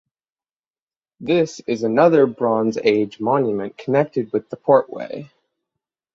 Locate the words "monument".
3.19-3.77